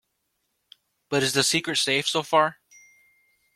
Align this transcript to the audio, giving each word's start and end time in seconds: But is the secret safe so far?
But 1.09 1.21
is 1.21 1.33
the 1.33 1.43
secret 1.43 1.77
safe 1.77 2.07
so 2.07 2.23
far? 2.23 2.57